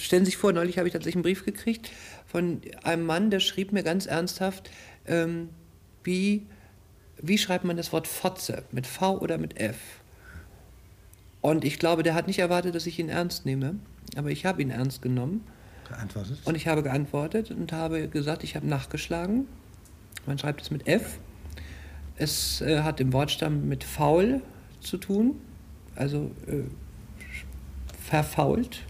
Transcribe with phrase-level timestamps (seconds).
[0.00, 1.90] Stellen Sie sich vor, neulich habe ich tatsächlich einen Brief gekriegt
[2.26, 4.70] von einem Mann, der schrieb mir ganz ernsthaft,
[5.06, 5.50] ähm,
[6.04, 6.46] wie,
[7.20, 8.64] wie schreibt man das Wort Fotze?
[8.72, 9.76] Mit V oder mit F?
[11.40, 13.76] Und ich glaube, der hat nicht erwartet, dass ich ihn ernst nehme,
[14.16, 15.44] aber ich habe ihn ernst genommen.
[15.88, 16.38] Geantwortet?
[16.44, 19.46] Und ich habe geantwortet und habe gesagt, ich habe nachgeschlagen.
[20.26, 21.18] Man schreibt es mit F.
[22.16, 24.42] Es äh, hat im Wortstamm mit faul
[24.80, 25.40] zu tun,
[25.96, 26.64] also äh,
[28.02, 28.84] verfault.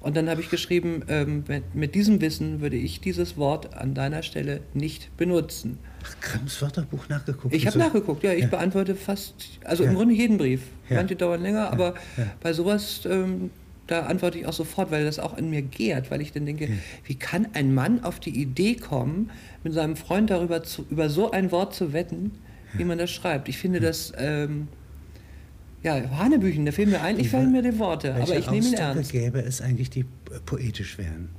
[0.00, 3.92] Und dann habe ich geschrieben, ähm, mit, mit, diesem Wissen würde ich dieses Wort an
[3.92, 5.78] deiner Stelle nicht benutzen.
[6.02, 7.54] Ach, Grimms Wörterbuch nachgeguckt?
[7.54, 7.84] Ich habe so.
[7.84, 8.32] nachgeguckt, ja.
[8.32, 8.46] Ich ja.
[8.48, 9.34] beantworte fast,
[9.64, 9.90] also ja.
[9.90, 10.62] im Grunde jeden Brief.
[10.88, 10.96] Ja.
[10.96, 11.94] Manche dauern länger, aber
[12.42, 13.50] bei sowas, ähm,
[13.86, 16.68] da antworte ich auch sofort, weil das auch in mir gärt, weil ich dann denke,
[17.04, 19.30] wie kann ein Mann auf die Idee kommen,
[19.64, 22.30] mit seinem Freund darüber zu, über so ein Wort zu wetten,
[22.72, 23.50] wie man das schreibt.
[23.50, 24.14] Ich finde das...
[24.16, 24.68] Ähm,
[25.82, 29.12] ja, Hanebüchen, da fehlen mir eigentlich fehlen mir die Worte, aber ich nehme ihn ernst.
[29.12, 30.04] gäbe es eigentlich, die
[30.44, 31.30] poetisch wären?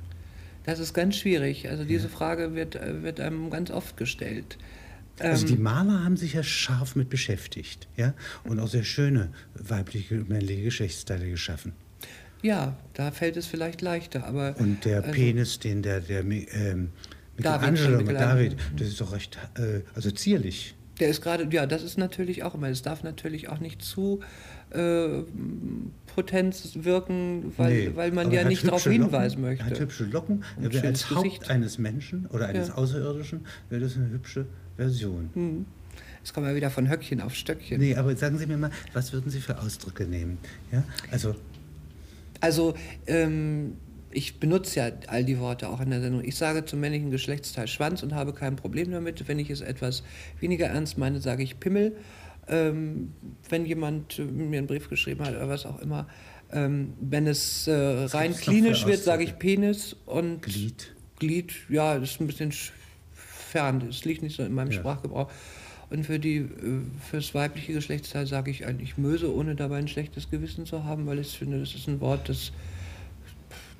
[0.64, 1.68] Das ist ganz schwierig.
[1.68, 2.12] Also diese ja.
[2.12, 4.58] Frage wird, wird einem ganz oft gestellt.
[5.18, 9.30] Also die ähm, Maler haben sich ja scharf mit beschäftigt, ja, und auch sehr schöne
[9.54, 11.72] weibliche und männliche Geschlechtsteile geschaffen.
[12.42, 16.90] Ja, da fällt es vielleicht leichter, aber und der also, Penis, den der der ähm,
[17.36, 20.74] Michelangelo, David, David, das ist doch recht, äh, also zierlich.
[21.00, 24.20] Der ist gerade, ja, das ist natürlich auch immer, es darf natürlich auch nicht zu
[24.70, 25.22] äh,
[26.14, 29.64] Potenz wirken, weil, nee, weil man ja nicht darauf hinweisen Locken, möchte.
[29.64, 31.50] Er hat hübsche Locken, er wäre als Haupt Gesicht.
[31.50, 32.74] eines Menschen oder eines ja.
[32.74, 35.30] Außerirdischen, wäre das eine hübsche Version.
[35.34, 35.66] Hm.
[36.18, 37.80] Jetzt kommen wir wieder von Höckchen auf Stöckchen.
[37.80, 40.38] Nee, aber sagen Sie mir mal, was würden Sie für Ausdrücke nehmen?
[40.70, 41.34] Ja, also.
[42.40, 42.74] Also,
[43.06, 43.76] ähm,
[44.12, 46.24] ich benutze ja all die Worte auch in der Sendung.
[46.24, 49.26] Ich sage zum männlichen Geschlechtsteil Schwanz und habe kein Problem damit.
[49.28, 50.02] Wenn ich es etwas
[50.40, 51.96] weniger ernst meine, sage ich Pimmel.
[52.48, 53.12] Ähm,
[53.48, 56.08] wenn jemand äh, mir einen Brief geschrieben hat oder was auch immer.
[56.52, 60.94] Ähm, wenn es äh, rein klinisch wird, sage ich Penis und Glied.
[61.18, 62.52] Glied, ja, das ist ein bisschen
[63.14, 63.84] fern.
[63.86, 64.78] Das liegt nicht so in meinem ja.
[64.78, 65.30] Sprachgebrauch.
[65.90, 66.48] Und für die, äh,
[67.10, 71.18] fürs weibliche Geschlechtsteil sage ich eigentlich Möse, ohne dabei ein schlechtes Gewissen zu haben, weil
[71.18, 72.50] ich finde, das ist ein Wort, das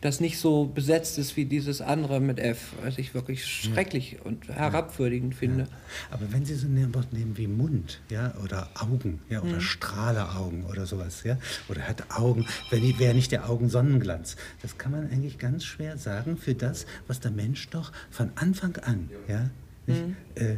[0.02, 4.22] das nicht so besetzt ist wie dieses andere mit F, was ich wirklich schrecklich ja.
[4.22, 5.62] und herabwürdigend finde.
[5.62, 5.68] Ja.
[6.10, 9.60] Aber wenn Sie so ein Wort nehmen wie Mund, ja, oder Augen, ja, oder mhm.
[9.60, 14.90] Strahleaugen oder sowas, ja, oder hat Augen, wenn wäre nicht der Augen Sonnenglanz, das kann
[14.90, 19.50] man eigentlich ganz schwer sagen für das, was der Mensch doch von Anfang an, ja,
[19.86, 20.16] nicht, mhm.
[20.34, 20.56] äh,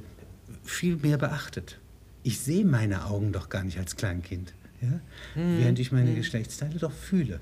[0.64, 1.78] viel mehr beachtet.
[2.22, 5.00] Ich sehe meine Augen doch gar nicht als Kleinkind, ja,
[5.34, 5.58] mhm.
[5.58, 6.16] während ich meine mhm.
[6.16, 7.40] Geschlechtsteile doch fühle.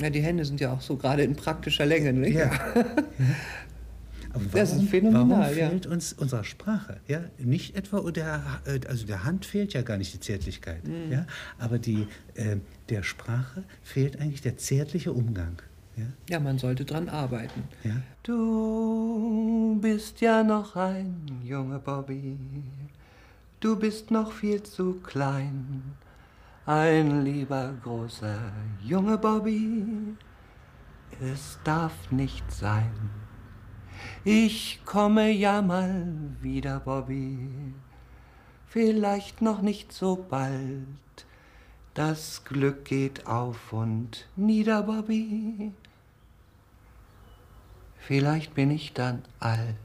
[0.00, 2.34] Ja, die Hände sind ja auch so gerade in praktischer Länge, nicht?
[2.34, 2.46] Ja.
[2.46, 2.84] ja.
[4.34, 5.90] Aber warum, das ist phänomenal, warum fehlt ja.
[5.92, 6.96] uns unserer Sprache?
[7.06, 7.20] Ja?
[7.38, 11.12] Nicht etwa der, äh, also der Hand fehlt ja gar nicht die Zärtlichkeit, mhm.
[11.12, 11.26] ja?
[11.58, 12.56] aber die, äh,
[12.88, 15.62] der Sprache fehlt eigentlich der zärtliche Umgang.
[15.96, 17.62] Ja, ja man sollte dran arbeiten.
[17.84, 18.02] Ja?
[18.24, 22.36] Du bist ja noch ein junger Bobby,
[23.60, 25.94] du bist noch viel zu klein
[26.66, 28.38] ein lieber großer
[28.82, 30.16] Junge Bobby,
[31.20, 33.10] es darf nicht sein.
[34.24, 36.06] Ich komme ja mal
[36.40, 37.74] wieder, Bobby,
[38.66, 40.86] vielleicht noch nicht so bald.
[41.92, 45.72] Das Glück geht auf und nieder, Bobby.
[47.98, 49.76] Vielleicht bin ich dann alt.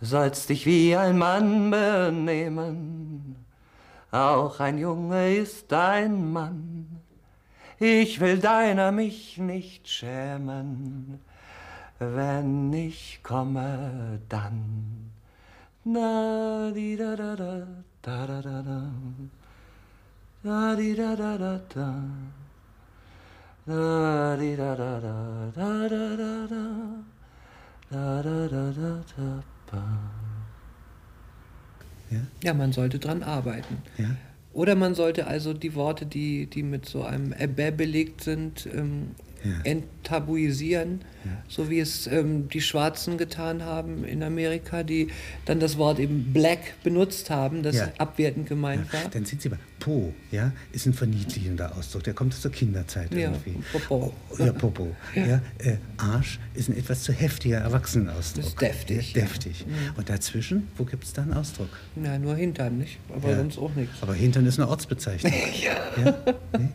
[0.00, 3.51] Sollst dich wie ein Mann benehmen
[4.12, 7.00] auch ein Junge ist ein Mann.
[7.78, 11.18] Ich will deiner mich nicht schämen,
[11.98, 15.10] wenn ich komme dann.
[15.84, 17.56] Na di da da da
[18.02, 18.92] da da da da
[20.44, 21.92] da di da da da da
[23.66, 26.62] da di da da da da da da da
[27.90, 28.72] da da da
[29.16, 29.42] da
[29.72, 30.21] da
[32.12, 32.20] ja?
[32.44, 33.78] ja, man sollte dran arbeiten.
[33.98, 34.16] Ja.
[34.52, 39.12] Oder man sollte also die Worte, die, die mit so einem Äbä belegt sind, ähm,
[39.44, 39.52] ja.
[39.64, 41.30] enttabuisieren, ja.
[41.48, 45.08] so wie es ähm, die Schwarzen getan haben in Amerika, die
[45.44, 47.92] dann das Wort eben Black benutzt haben, das ja.
[47.98, 49.08] abwertend gemeint war.
[49.10, 53.12] Dann sind sie bei Po, ja, ist ein verniedlichender Ausdruck, der kommt aus der Kinderzeit
[53.12, 53.56] irgendwie.
[53.72, 54.12] Popo.
[54.30, 54.94] Oh, ja, Popo.
[55.16, 55.42] Ja.
[55.58, 58.44] Äh, Arsch ist ein etwas zu heftiger Erwachsenenausdruck.
[58.44, 59.12] Das ist deftig.
[59.12, 59.66] deftig.
[59.66, 59.96] Mhm.
[59.96, 61.68] Und dazwischen, wo gibt es da einen Ausdruck?
[61.96, 62.98] Na, nur Hintern, nicht?
[63.12, 64.00] Aber sonst auch nichts.
[64.02, 65.32] Aber Hintern ist eine Ortsbezeichnung.
[65.60, 66.14] ja.
[66.56, 66.68] Nee?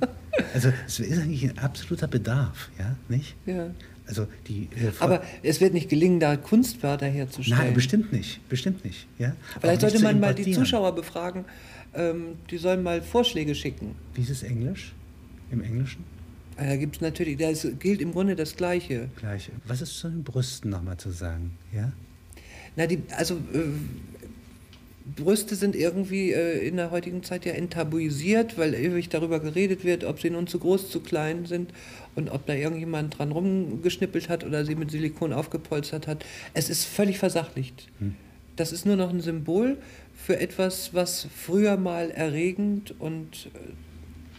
[0.54, 3.36] Also es ist eigentlich ein absoluter Bedarf, ja, nicht?
[3.46, 3.72] Ja.
[4.08, 7.60] Also die, äh, Aber es wird nicht gelingen, da Kunstwörter herzustellen.
[7.60, 9.08] Nein, bestimmt nicht, bestimmt nicht.
[9.20, 9.36] Ja?
[9.60, 11.46] Vielleicht sollte man mal die Zuschauer befragen,
[11.94, 13.96] ähm, die sollen mal Vorschläge schicken.
[14.14, 14.94] Wie ist es Englisch?
[15.52, 16.04] Im Englischen?
[16.58, 19.10] Da gibt es natürlich, das gilt im Grunde das Gleiche.
[19.18, 19.52] Gleiche.
[19.66, 21.58] Was ist zu den Brüsten nochmal zu sagen?
[21.74, 21.92] Ja?
[22.76, 23.60] Na, die, also äh,
[25.16, 30.04] Brüste sind irgendwie äh, in der heutigen Zeit ja enttabuisiert, weil ewig darüber geredet wird,
[30.04, 31.72] ob sie nun zu groß, zu klein sind
[32.16, 36.26] und ob da irgendjemand dran rumgeschnippelt hat oder sie mit Silikon aufgepolstert hat.
[36.54, 37.88] Es ist völlig versachlicht.
[38.00, 38.16] Hm.
[38.58, 39.78] Das ist nur noch ein Symbol
[40.16, 43.60] für etwas, was früher mal erregend und äh,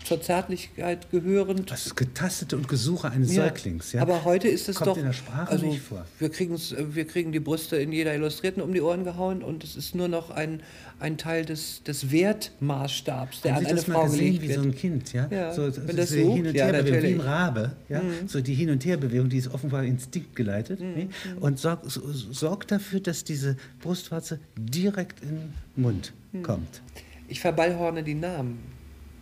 [0.09, 1.71] zur Zärtlichkeit gehörend.
[1.71, 3.93] Das Getastete und Gesuche eines ja, Säuglings.
[3.93, 4.01] Ja?
[4.01, 4.97] Aber heute ist es Kommt doch.
[4.97, 6.07] in der Sprache also, nicht vor.
[6.19, 9.95] Wir, wir kriegen die Brüste in jeder Illustrierten um die Ohren gehauen und es ist
[9.95, 10.63] nur noch ein,
[10.99, 14.53] ein Teil des, des Wertmaßstabs, der Haben an Sie eine das Frau mal gesehen, wie
[14.53, 15.29] so ein Kind, ja?
[15.31, 18.01] ja so, wenn das so hin und her ja, wie ein Rabe, ja?
[18.01, 18.29] Mhm.
[18.29, 20.95] So die Hin- und Herbewegung, die ist offenbar instinktgeleitet mhm.
[20.95, 21.09] ne?
[21.39, 26.43] und sorgt sorg dafür, dass diese Brustwarze direkt in den Mund mhm.
[26.43, 26.81] kommt.
[27.29, 28.78] Ich verballhorne die Namen.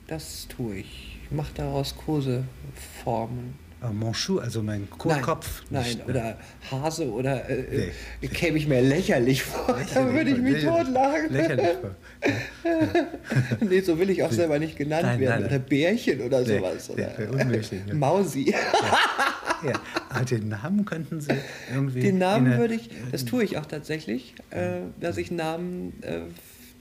[0.07, 1.19] Das tue ich.
[1.25, 3.55] Ich mache daraus Koseformen.
[3.81, 5.63] Ah, Monchou, also mein Kopf.
[5.69, 6.39] Nein, nein, oder
[6.71, 7.93] Hase oder äh,
[8.23, 8.29] nee.
[8.29, 9.79] käme ich mir lächerlich vor.
[9.95, 11.31] da würde ich mich totlachen.
[11.31, 11.95] Lächerlich vor.
[12.25, 13.07] Ja.
[13.69, 15.43] nee, so will ich auch selber nicht genannt nein, werden.
[15.43, 16.91] Nein, oder Bärchen oder nee, sowas.
[16.91, 17.83] Oder nee, unmöglich.
[17.87, 17.95] Ja.
[17.95, 18.51] Mausi.
[18.51, 18.59] Ja.
[19.69, 19.81] ja.
[20.09, 21.35] Aber den Namen könnten Sie
[21.71, 22.01] irgendwie.
[22.01, 26.21] Den Namen würde ich, das tue ich auch tatsächlich, äh, dass ich Namen äh,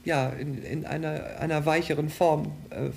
[0.06, 2.90] ja, in, in einer, einer weicheren Form, äh,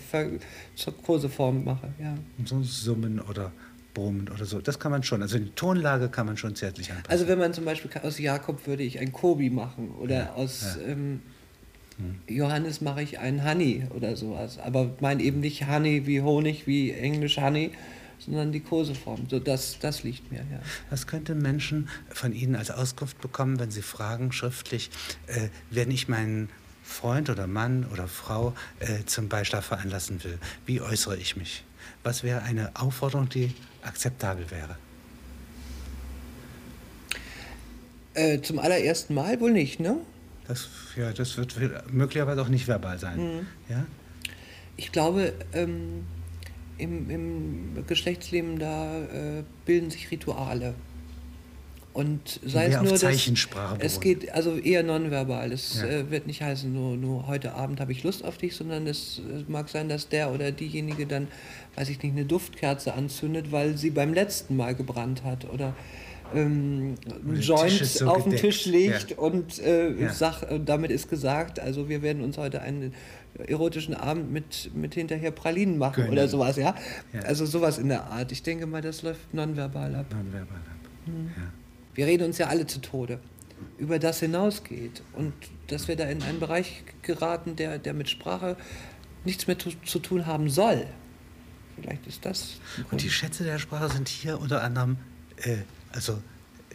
[0.76, 1.90] zur Kurseform mache.
[2.00, 2.16] Ja.
[2.46, 3.52] So Summen oder
[3.96, 5.24] Brummen oder so, das kann man schon.
[5.24, 7.12] Also die Tonlage kann man schon zärtlich anpassen.
[7.12, 10.78] Also wenn man zum Beispiel aus Jakob würde ich ein Kobi machen oder ja, aus
[10.80, 10.92] ja.
[10.92, 11.22] Ähm,
[11.98, 12.20] hm.
[12.28, 14.60] Johannes mache ich ein Honey oder sowas.
[14.60, 17.72] Aber mein eben nicht Honey wie Honig, wie Englisch Honey,
[18.20, 19.26] sondern die Koseform.
[19.28, 20.60] So, das, das liegt mir, ja.
[20.92, 24.92] Was könnten Menschen von Ihnen als Auskunft bekommen, wenn Sie fragen schriftlich,
[25.26, 26.50] äh, wenn ich meinen
[26.90, 31.64] Freund oder Mann oder Frau äh, zum Beischlaf veranlassen will, wie äußere ich mich?
[32.04, 33.54] Was wäre eine Aufforderung, die
[33.84, 34.76] akzeptabel wäre?
[38.16, 39.98] Äh, zum allerersten Mal wohl nicht, ne?
[40.48, 41.56] Das, ja, das wird
[41.94, 43.18] möglicherweise auch nicht verbal sein.
[43.18, 43.48] Mhm.
[43.70, 43.86] Ja?
[44.76, 46.06] Ich glaube, ähm,
[46.80, 50.74] im, im, Geschlechtsleben da äh, bilden sich Rituale.
[51.92, 55.52] Und sei es nur, Zeichensprache dass, es geht also eher nonverbal.
[55.52, 55.88] Es ja.
[55.88, 59.20] äh, wird nicht heißen, nur, nur heute Abend habe ich Lust auf dich, sondern es,
[59.36, 61.28] es, mag sein, dass der oder diejenige dann,
[61.76, 65.74] weiß ich nicht, eine Duftkerze anzündet, weil sie beim letzten Mal gebrannt hat oder
[66.34, 69.18] ähm, einen Joint so auf den Tisch legt ja.
[69.18, 70.14] und äh, ja.
[70.14, 72.94] sag, damit ist gesagt, also wir werden uns heute einen
[73.48, 76.12] erotischen Abend mit, mit hinterher Pralinen machen Gönnen.
[76.12, 76.76] oder sowas, ja?
[77.14, 77.22] ja?
[77.22, 78.32] Also sowas in der Art.
[78.32, 80.06] Ich denke mal, das läuft nonverbal ab.
[80.12, 81.08] Nonverbal ab.
[81.08, 81.32] Mhm.
[81.36, 81.52] Ja.
[81.96, 83.20] Wir reden uns ja alle zu Tode
[83.78, 85.34] über das hinausgeht und
[85.68, 88.56] dass wir da in einen Bereich geraten, der, der mit Sprache
[89.26, 90.86] nichts mehr zu, zu tun haben soll.
[91.76, 92.60] Vielleicht ist das.
[92.92, 94.98] Und die Schätze der Sprache sind hier unter anderem
[95.38, 95.58] äh,
[95.92, 96.22] also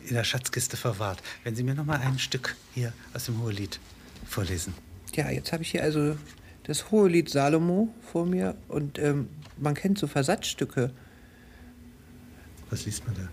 [0.07, 1.23] in der Schatzkiste verwahrt.
[1.45, 3.81] Wenn Sie mir noch mal ein Stück hier aus dem Hohelied
[4.27, 4.75] vorlesen.
[5.15, 6.17] Ja, jetzt habe ich hier also
[6.65, 10.93] das Hohelied Salomo vor mir und ähm, man kennt so Versatzstücke.
[12.71, 13.29] Was liest man da?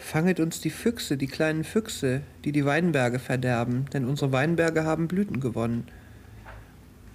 [0.00, 5.08] Fanget uns die Füchse, die kleinen Füchse, die die Weinberge verderben, denn unsere Weinberge haben
[5.08, 5.86] Blüten gewonnen.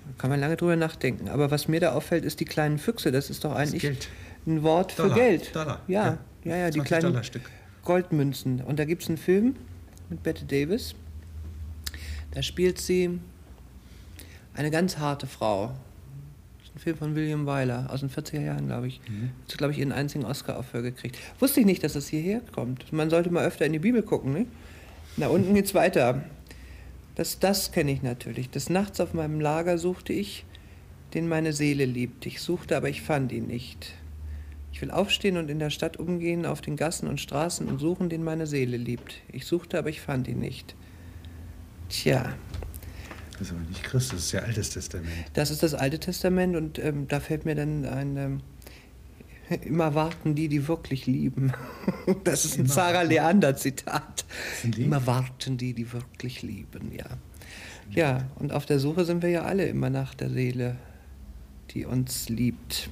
[0.06, 1.28] Da kann man lange drüber nachdenken.
[1.28, 3.12] Aber was mir da auffällt, ist die kleinen Füchse.
[3.12, 4.08] Das ist doch eigentlich
[4.46, 5.16] ein Wort Dollar.
[5.16, 5.56] für Geld.
[5.56, 5.82] Dollar.
[5.88, 7.20] Ja, ja, ja, ja die kleinen
[7.84, 8.62] Goldmünzen.
[8.62, 9.56] Und da gibt es einen Film
[10.10, 10.94] mit Bette Davis.
[12.32, 13.20] Da spielt sie
[14.54, 15.74] eine ganz harte Frau.
[16.76, 19.00] Ein Film von William Wyler aus den 40er Jahren, glaube ich.
[19.08, 19.32] Mhm.
[19.50, 21.18] Hat, glaube ich, ihren einzigen Oscar aufhör gekriegt.
[21.40, 22.92] Wusste ich nicht, dass das hierher kommt.
[22.92, 24.46] Man sollte mal öfter in die Bibel gucken, ne?
[25.16, 26.26] Da unten geht's weiter.
[27.16, 28.50] Das, das kenne ich natürlich.
[28.50, 30.46] Des Nachts auf meinem Lager suchte ich,
[31.14, 32.26] den meine Seele liebt.
[32.26, 33.94] Ich suchte, aber ich fand ihn nicht.
[34.74, 38.10] Ich will aufstehen und in der Stadt umgehen, auf den Gassen und Straßen und suchen,
[38.10, 39.22] den meine Seele liebt.
[39.32, 40.76] Ich suchte, aber ich fand ihn nicht.
[41.88, 42.34] Tja,
[43.38, 45.10] das ist aber nicht Christus, das ist ja Altes Testament.
[45.34, 48.18] Das ist das Alte Testament und ähm, da fällt mir dann ein.
[48.18, 48.42] Ähm,
[49.64, 51.54] immer warten die, die wirklich lieben.
[52.24, 54.26] Das ist ein Sarah Leander-Zitat.
[54.78, 57.06] Immer warten die, die wirklich lieben, ja.
[57.92, 60.78] Ja, und auf der Suche sind wir ja alle immer nach der Seele,
[61.72, 62.90] die uns liebt.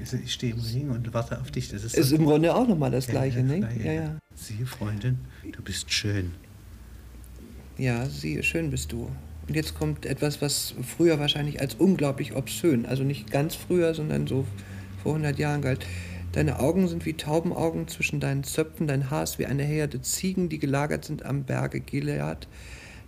[0.00, 1.68] Also ich stehe im Ring und warte auf dich.
[1.70, 3.68] Das ist, ist im Grunde auch nochmal das Gleiche, ja, ne?
[3.82, 4.18] Ja, ja.
[4.34, 5.18] Siehe, Freundin,
[5.50, 6.32] du bist schön.
[7.78, 9.10] Ja, siehe, schön bist du.
[9.48, 14.26] Und jetzt kommt etwas, was früher wahrscheinlich als unglaublich obszön, also nicht ganz früher, sondern
[14.26, 14.46] so
[15.02, 15.84] vor 100 Jahren galt.
[16.32, 20.48] Deine Augen sind wie Taubenaugen zwischen deinen Zöpfen, dein Haar ist wie eine Herde Ziegen,
[20.48, 22.48] die gelagert sind am Berge Gilead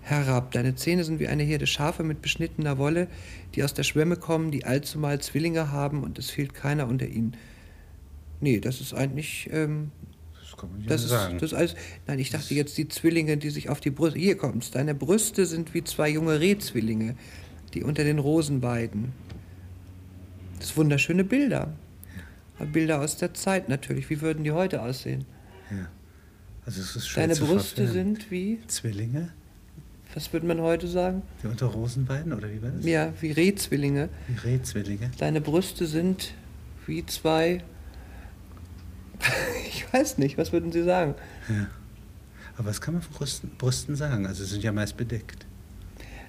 [0.02, 0.52] herab.
[0.52, 3.08] Deine Zähne sind wie eine Herde Schafe mit beschnittener Wolle,
[3.54, 7.36] die aus der Schwemme kommen, die allzumal Zwillinge haben und es fehlt keiner unter ihnen.
[8.40, 9.48] Nee, das ist eigentlich.
[9.52, 9.90] Ähm,
[10.54, 11.38] Das kann man ja das, ist, sagen.
[11.38, 11.74] das ist alles.
[12.06, 14.18] Nein, ich dachte jetzt die Zwillinge, die sich auf die Brüste.
[14.18, 14.70] Hier kommt's.
[14.70, 17.16] Deine Brüste sind wie zwei junge Rehzwillinge,
[17.74, 19.12] die unter den Rosen weiden.
[20.58, 21.72] Das sind wunderschöne Bilder.
[22.72, 24.08] Bilder aus der Zeit natürlich.
[24.10, 25.24] Wie würden die heute aussehen?
[26.64, 28.16] also es ist schwer Deine Brüste verfilmen.
[28.16, 28.58] sind wie?
[28.68, 29.30] Zwillinge,
[30.14, 31.22] Was würde man heute sagen?
[31.42, 32.86] die unter Rosen weiden, oder wie war das?
[32.86, 34.08] Ja, wie Rehzwillinge.
[34.28, 35.10] Die Rehzwillinge.
[35.18, 36.32] Deine Brüste sind
[36.86, 37.62] wie zwei.
[39.68, 41.14] Ich weiß nicht, was würden Sie sagen?
[42.56, 44.26] Aber was kann man von Brüsten, Brüsten sagen?
[44.26, 45.46] Also sie sind ja meist bedeckt.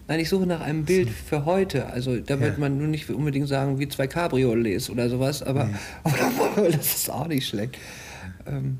[0.07, 1.87] Nein, ich suche nach einem Bild für heute.
[1.87, 2.59] Also da wird Ja.
[2.59, 5.69] man nur nicht unbedingt sagen, wie zwei Cabriolets oder sowas, aber
[6.03, 7.77] oder, das ist auch nicht schlecht.
[8.45, 8.77] Ähm,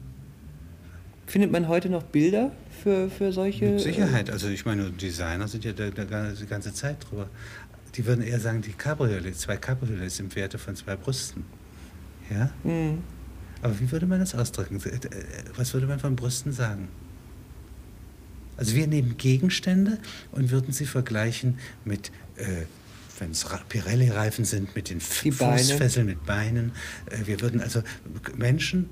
[1.26, 2.52] findet man heute noch Bilder
[2.84, 3.66] für, für solche?
[3.72, 4.30] Mit Sicherheit.
[4.30, 7.28] Also ich meine, Designer sind ja da, da die ganze Zeit drüber.
[7.96, 11.44] Die würden eher sagen, die Cabriolets, zwei Cabriolets im Werte von zwei Brüsten.
[12.30, 12.52] Ja?
[12.66, 13.04] Äh, hm,
[13.62, 14.82] Aber wie würde man das ausdrücken?
[14.84, 15.00] Äh, äh,
[15.56, 16.90] Was würde man von Brüsten sagen?
[18.58, 20.00] Also wir nehmen Gegenstände
[20.32, 22.66] und würden sie vergleichen mit, äh,
[23.20, 25.24] wenn es Pirelli-Reifen sind, mit den F.
[25.24, 26.72] Fußfesseln, mit Beinen.
[27.10, 27.82] Äh, wir würden also
[28.38, 28.90] Menschen,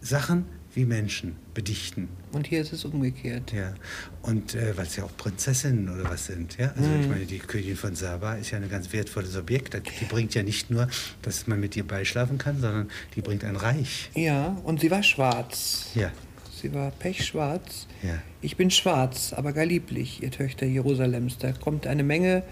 [0.00, 2.08] Sachen wie Menschen bedichten.
[2.32, 3.52] Und hier ist es umgekehrt.
[3.52, 3.74] Ja,
[4.22, 6.72] und äh, weil es ja auch Prinzessinnen oder was sind, ja.
[6.76, 7.00] Also Mhm.
[7.00, 9.74] ich meine, die Königin von Saba ist ja ein ganz wertvolles Objekt.
[10.00, 10.88] Die bringt ja nicht nur,
[11.22, 14.10] dass man mit ihr beischlafen kann, sondern die bringt ein Reich.
[14.14, 15.86] Ja, und sie war schwarz.
[15.94, 16.12] Ja,
[16.60, 17.86] Sie war pechschwarz.
[18.02, 18.20] ja.
[18.40, 21.38] Ich bin schwarz, aber gar lieblich, ihr Töchter Jerusalems.
[21.38, 22.42] Da kommt eine Menge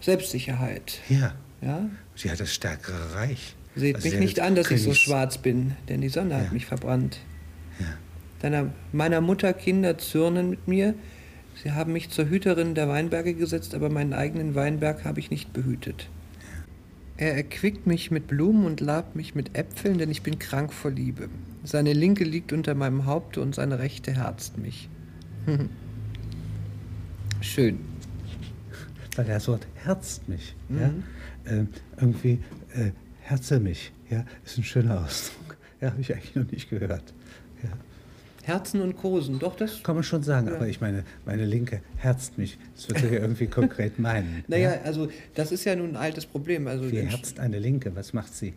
[0.00, 1.00] Selbstsicherheit.
[1.08, 1.88] Ja, Ja?
[2.14, 3.54] sie hat das stärkere Reich.
[3.74, 6.40] Seht Also mich nicht an, dass ich so Königs- schwarz bin, denn die Sonne Ja.
[6.40, 7.18] hat mich verbrannt.
[8.40, 10.94] Deiner, meiner Mutter Kinder zürnen mit mir.
[11.62, 15.52] Sie haben mich zur Hüterin der Weinberge gesetzt, aber meinen eigenen Weinberg habe ich nicht
[15.52, 16.08] behütet.
[17.16, 20.92] Er erquickt mich mit Blumen und labt mich mit Äpfeln, denn ich bin krank vor
[20.92, 21.28] Liebe.
[21.64, 24.88] Seine linke liegt unter meinem Haupte und seine rechte herzt mich.
[27.40, 27.80] Schön.
[29.16, 30.54] Weil das Wort herzt mich.
[30.68, 30.78] Mhm.
[30.78, 30.92] Ja?
[31.46, 31.68] Ähm,
[32.00, 32.38] irgendwie
[32.72, 33.90] äh, herze mich.
[34.10, 35.56] Ja, ist ein schöner Ausdruck.
[35.80, 37.14] Ja, habe ich eigentlich noch nicht gehört.
[37.64, 37.70] Ja.
[38.48, 39.82] Herzen und Kosen, doch das.
[39.82, 40.54] Kann man schon sagen, Ja.
[40.56, 42.58] aber ich meine, meine Linke herzt mich.
[42.74, 44.42] Das wird sie ja irgendwie konkret meinen.
[44.48, 44.80] Naja, ja?
[44.84, 46.66] also das ist ja nun ein altes Problem.
[46.66, 47.94] Also Wie herzt eine Linke?
[47.94, 48.54] Was macht sie?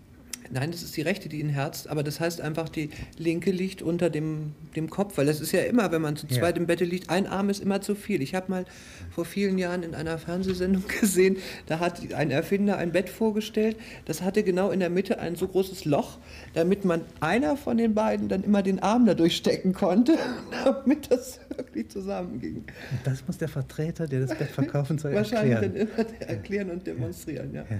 [0.53, 3.81] Nein, das ist die rechte, die ihn herzt, aber das heißt einfach, die linke liegt
[3.81, 6.39] unter dem, dem Kopf, weil das ist ja immer, wenn man zu Ja.
[6.39, 8.21] zweit im Bett liegt, ein Arm ist immer zu viel.
[8.21, 8.65] Ich habe mal
[9.11, 14.21] vor vielen Jahren in einer Fernsehsendung gesehen, da hat ein Erfinder ein Bett vorgestellt, das
[14.21, 16.17] hatte genau in der Mitte ein so großes Loch,
[16.53, 20.17] damit man einer von den beiden dann immer den Arm da durchstecken konnte,
[20.65, 22.65] damit das wirklich zusammenging.
[23.03, 25.87] Das muss der Vertreter, der das Bett verkaufen soll, Wahrscheinlich erklären.
[25.97, 27.61] dann immer erklären und demonstrieren, ja.
[27.69, 27.77] Ja.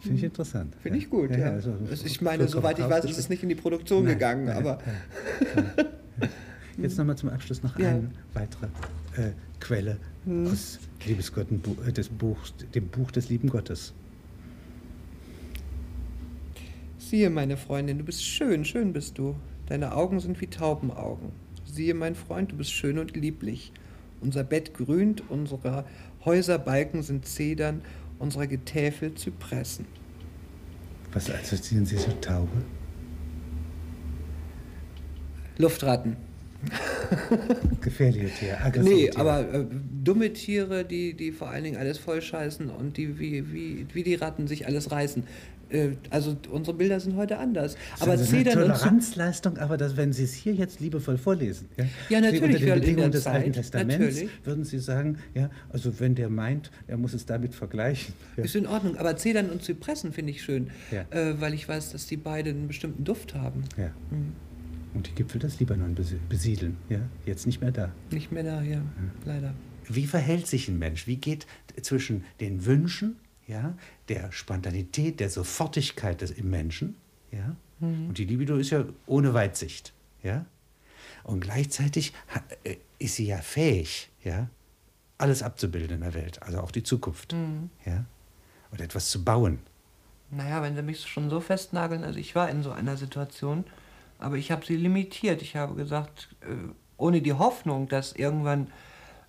[0.00, 0.74] Finde ich interessant.
[0.82, 1.52] Finde ich gut, ja.
[1.52, 4.44] also Also ich meine, soweit ich weiß, ist es nicht in die Produktion Nein, gegangen,
[4.44, 4.78] nein, aber
[6.78, 7.90] Jetzt nochmal zum Abschluss noch Ja.
[7.90, 8.66] eine weitere
[9.16, 9.96] äh, Quelle
[10.50, 11.46] aus Liebesgott,
[11.86, 13.94] äh, des Buchs, dem Buch des lieben Gottes.
[16.98, 19.36] Siehe, meine Freundin, du bist schön, schön bist du.
[19.66, 21.30] Deine Augen sind wie Taubenaugen.
[21.64, 23.72] Siehe, mein Freund, du bist schön und lieblich.
[24.20, 25.84] Unser Bett grünt, unsere
[26.24, 27.82] Häuserbalken sind Zedern,
[28.18, 29.86] unsere Getäfel Zypressen.
[31.12, 32.50] Was assoziieren Sie zur Taube?
[35.58, 36.16] Luftratten.
[37.80, 39.18] Gefährliche Tiere, aggressive Nee, Tiere.
[39.20, 39.66] aber äh,
[40.02, 44.14] dumme Tiere, die, die vor allen Dingen alles vollscheißen und die wie, wie, wie die
[44.14, 45.24] Ratten sich alles reißen.
[45.68, 47.76] Äh, also unsere Bilder sind heute anders.
[47.98, 50.80] Aber das ist eine Zedern und Zy- Toleranzleistung, aber das, wenn Sie es hier jetzt
[50.80, 54.30] liebevoll vorlesen, ja, Ja, Sie natürlich, unter den Bedingungen des Alten Testaments, natürlich.
[54.44, 58.14] würden Sie sagen, ja, also wenn der meint, er muss es damit vergleichen.
[58.36, 58.44] Ja.
[58.44, 61.04] Ist in Ordnung, aber Zedern und Zypressen finde ich schön, Ja.
[61.10, 63.64] äh, weil ich weiß, dass die beide einen bestimmten Duft haben.
[63.76, 63.90] Ja.
[64.94, 67.90] Und die Gipfel des Libanon besi- besiedeln, ja, jetzt nicht mehr da.
[68.10, 68.80] Nicht mehr da, ja,
[69.24, 69.52] leider.
[69.88, 71.06] Wie verhält sich ein Mensch?
[71.06, 71.46] Wie geht
[71.82, 73.74] zwischen den Wünschen, ja,
[74.08, 76.96] der Spontanität, der Sofortigkeit des, im Menschen,
[77.30, 80.46] ja, und die Libido ist ja ohne Weitsicht, ja,
[81.24, 82.12] und gleichzeitig
[82.64, 84.48] äh, ist sie ja fähig, ja,
[85.18, 87.34] alles abzubilden in der Welt, also auch die Zukunft,
[87.84, 88.04] ja,
[88.70, 89.58] und etwas zu bauen.
[90.30, 93.64] Naja, wenn sie mich schon so festnageln, also ich war in so einer Situation,
[94.18, 95.42] aber ich habe sie limitiert.
[95.42, 96.46] Ich habe gesagt, äh,
[96.96, 98.68] ohne die Hoffnung, dass irgendwann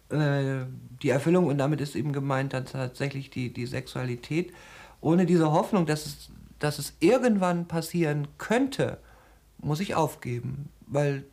[0.09, 0.65] äh,
[1.01, 4.53] die Erfüllung, und damit ist eben gemeint dann tatsächlich die, die Sexualität,
[5.01, 8.99] ohne diese Hoffnung, dass es, dass es irgendwann passieren könnte,
[9.59, 11.23] muss ich aufgeben, weil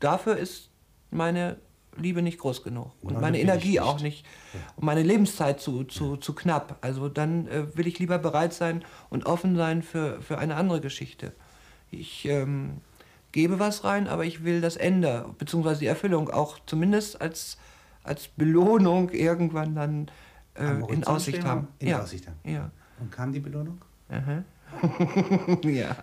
[0.00, 0.70] dafür ist
[1.10, 1.56] meine
[1.96, 4.24] Liebe nicht groß genug und Nein, meine Energie auch nicht
[4.76, 6.78] und meine Lebenszeit zu, zu, zu knapp.
[6.80, 10.80] Also dann äh, will ich lieber bereit sein und offen sein für, für eine andere
[10.80, 11.32] Geschichte.
[11.90, 12.78] Ich ähm,
[13.32, 17.58] gebe was rein, aber ich will das Ende, beziehungsweise die Erfüllung auch zumindest als,
[18.08, 20.10] als Belohnung irgendwann dann
[20.54, 21.68] äh, in Aussicht haben.
[21.78, 22.02] In ja.
[22.02, 22.38] Aussicht haben.
[22.44, 22.70] Ja.
[23.00, 23.80] Und kam die Belohnung?
[24.08, 24.42] Aha.
[25.68, 25.96] ja.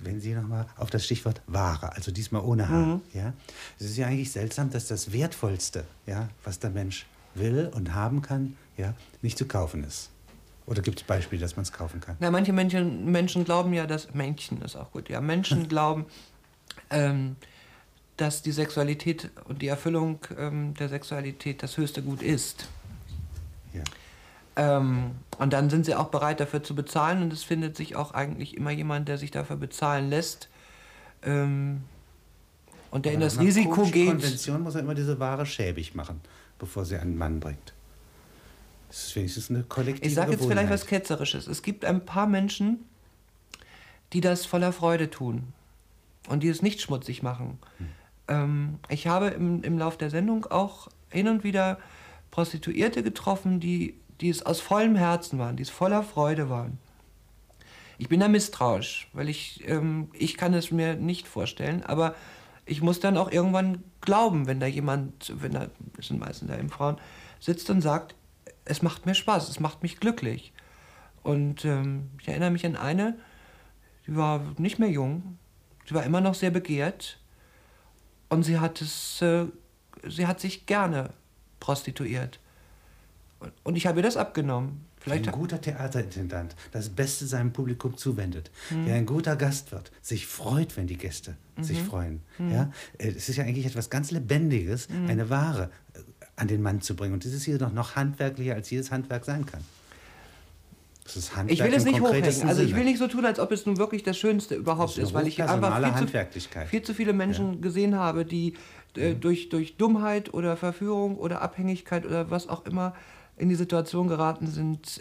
[0.00, 3.00] Wenn Sie nochmal auf das Stichwort Ware, also diesmal ohne Haar, Mhm.
[3.14, 3.32] ja,
[3.78, 8.20] es ist ja eigentlich seltsam, dass das Wertvollste, ja, was der Mensch will und haben
[8.20, 10.10] kann, ja, nicht zu kaufen ist.
[10.66, 12.16] Oder gibt es Beispiele, dass man es kaufen kann?
[12.20, 15.08] Na, manche Menschen, Menschen glauben ja, dass Männchen ist auch gut.
[15.08, 16.04] Ja, Menschen glauben,
[16.90, 17.36] ähm,
[18.18, 22.68] dass die Sexualität und die Erfüllung ähm, der Sexualität das höchste Gut ist.
[23.72, 23.84] Ja.
[24.76, 28.12] Ähm, und dann sind sie auch bereit dafür zu bezahlen und es findet sich auch
[28.12, 30.48] eigentlich immer jemand, der sich dafür bezahlen lässt
[31.22, 31.84] ähm,
[32.90, 34.08] und der in Aber das nach einer Risiko geht.
[34.08, 36.20] Konvention muss er immer diese Ware schäbig machen,
[36.58, 37.72] bevor sie einen Mann bringt.
[38.88, 41.46] Das ist wenigstens eine kollektive Ich sage jetzt vielleicht was Ketzerisches.
[41.46, 42.84] Es gibt ein paar Menschen,
[44.12, 45.52] die das voller Freude tun
[46.28, 47.58] und die es nicht schmutzig machen.
[48.28, 51.78] Ähm, ich habe im, im Lauf der Sendung auch hin und wieder
[52.30, 56.78] Prostituierte getroffen, die, die es aus vollem Herzen waren, die es voller Freude waren.
[57.96, 62.14] Ich bin da misstrauisch, weil ich, ähm, ich kann es mir nicht vorstellen, aber
[62.64, 66.58] ich muss dann auch irgendwann glauben, wenn da jemand, wenn da, das sind meistens da
[66.58, 66.98] eben Frauen,
[67.40, 68.14] sitzt und sagt,
[68.64, 70.52] es macht mir Spaß, es macht mich glücklich.
[71.22, 73.18] Und ähm, ich erinnere mich an eine,
[74.06, 75.38] die war nicht mehr jung,
[75.86, 77.18] sie war immer noch sehr begehrt
[78.28, 79.46] und sie hat es, äh,
[80.08, 81.10] sie hat sich gerne
[81.60, 82.38] prostituiert.
[83.64, 84.84] Und- ich habe ihr das abgenommen.
[85.00, 88.84] Vielleicht ein guter Theaterintendant das Beste seinem Publikum zuwendet, Hm.
[88.86, 91.62] der ein guter Gastwirt, sich freut, wenn die Gäste Mhm.
[91.64, 92.20] sich freuen.
[92.36, 92.50] Hm.
[92.50, 92.72] Ja?
[92.98, 96.00] Äh, Es ist ja eigentlich etwas ganz Lebendiges, eine Ware äh,
[96.36, 97.14] an den Mann zu bringen.
[97.14, 99.62] Und das ist hier noch, noch handwerklicher, als jedes Handwerk sein kann.
[101.08, 102.48] Das ist Handwerk Ich will es nicht hochhängen.
[102.48, 104.98] Also ich will nicht so tun, als ob es nun wirklich das Schönste überhaupt Das
[104.98, 108.54] ist ist, weil ich einfach viel zu, viel zu viele Menschen gesehen habe, die
[108.94, 112.94] äh, durch, durch Dummheit oder Verführung oder Abhängigkeit oder was auch immer
[113.38, 115.00] in die Situation geraten sind,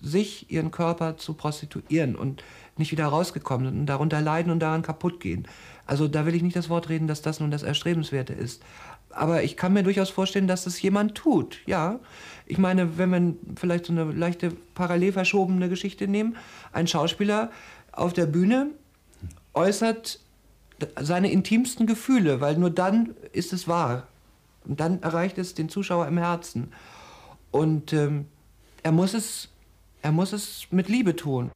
[0.00, 2.42] sich, ihren Körper zu prostituieren und
[2.78, 5.46] nicht wieder rausgekommen sind und darunter leiden und daran kaputt gehen.
[5.84, 8.62] Also da will ich nicht das Wort reden, dass das nun das Erstrebenswerte ist.
[9.12, 12.00] Aber ich kann mir durchaus vorstellen, dass es jemand tut, ja.
[12.46, 16.36] Ich meine, wenn wir vielleicht so eine leichte parallel verschobene Geschichte nehmen,
[16.72, 17.50] ein Schauspieler
[17.92, 18.70] auf der Bühne
[19.54, 20.18] äußert
[21.00, 24.08] seine intimsten Gefühle, weil nur dann ist es wahr.
[24.64, 26.72] Und dann erreicht es den Zuschauer im Herzen.
[27.50, 28.26] Und ähm,
[28.82, 29.48] er, muss es,
[30.02, 31.50] er muss es mit Liebe tun.